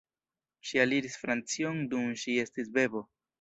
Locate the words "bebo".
2.79-3.05